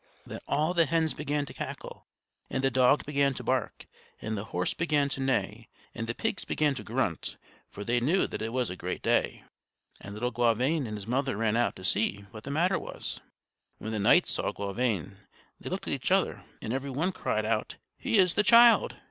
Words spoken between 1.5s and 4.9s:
cackle, and the dog began to bark, and the horse